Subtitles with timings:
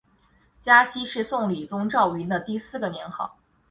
[0.59, 3.37] 嘉熙是宋理宗赵昀的第四个年号。